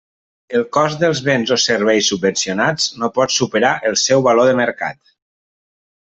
[0.59, 4.99] El cost dels béns o serveis subvencionats no pot superar el seu valor de mercat.